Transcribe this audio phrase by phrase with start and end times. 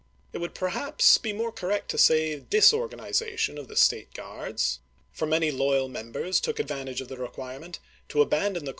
[0.33, 4.79] It would perhaps be more correct to say disorganiza tion of the State Guards;
[5.13, 7.77] for many loyal members KENTUCKY 239 took advantage of the requirement
[8.09, 8.69] to abandon the chap.